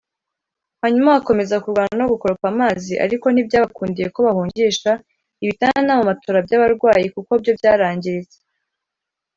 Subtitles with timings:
[0.81, 4.91] hanyuma bakomeza kurwana no gukoropa amazi ariko ntibyabakundiye ko bahungisha
[5.43, 8.37] ibitanda n’amamatora by’abarwayi kuko byo byarangiritse